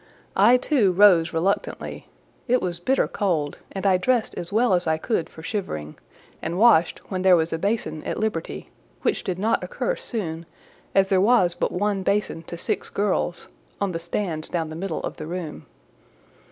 [0.35, 2.07] I too rose reluctantly;
[2.47, 5.93] it was bitter cold, and I dressed as well as I could for shivering,
[6.41, 8.71] and washed when there was a basin at liberty,
[9.03, 10.47] which did not occur soon,
[10.95, 15.03] as there was but one basin to six girls, on the stands down the middle
[15.03, 15.67] of the room.